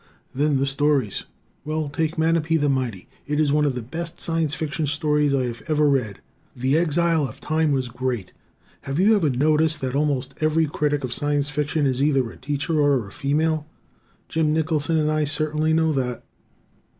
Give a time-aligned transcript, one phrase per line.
[0.33, 1.25] Then, the stories.
[1.63, 5.43] Well, take "Manape the Mighty": it is one of the best Science Fiction stories I
[5.43, 6.21] have ever read.
[6.55, 8.33] "The Exile of Time" was great.
[8.81, 12.79] Have you ever noticed that almost every critic of Science Fiction is either a teacher
[12.81, 13.67] or a female?
[14.27, 16.23] Jim Nicholson and I certainly know that.